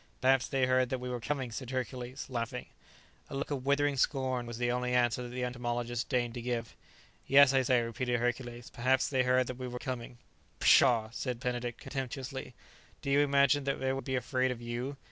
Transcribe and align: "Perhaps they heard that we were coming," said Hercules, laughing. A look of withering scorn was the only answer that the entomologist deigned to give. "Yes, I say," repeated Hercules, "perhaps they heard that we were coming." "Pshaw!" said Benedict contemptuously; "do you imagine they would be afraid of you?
"Perhaps 0.19 0.47
they 0.47 0.65
heard 0.65 0.89
that 0.89 0.97
we 0.97 1.09
were 1.09 1.19
coming," 1.19 1.51
said 1.51 1.69
Hercules, 1.69 2.25
laughing. 2.27 2.65
A 3.29 3.35
look 3.35 3.51
of 3.51 3.67
withering 3.67 3.97
scorn 3.97 4.47
was 4.47 4.57
the 4.57 4.71
only 4.71 4.95
answer 4.95 5.21
that 5.21 5.29
the 5.29 5.43
entomologist 5.43 6.09
deigned 6.09 6.33
to 6.33 6.41
give. 6.41 6.75
"Yes, 7.27 7.53
I 7.53 7.61
say," 7.61 7.81
repeated 7.83 8.19
Hercules, 8.19 8.71
"perhaps 8.71 9.07
they 9.07 9.21
heard 9.21 9.45
that 9.45 9.57
we 9.59 9.67
were 9.67 9.77
coming." 9.77 10.17
"Pshaw!" 10.59 11.09
said 11.11 11.39
Benedict 11.39 11.79
contemptuously; 11.79 12.55
"do 13.03 13.11
you 13.11 13.19
imagine 13.19 13.63
they 13.63 13.93
would 13.93 14.03
be 14.03 14.15
afraid 14.15 14.49
of 14.49 14.59
you? 14.59 14.97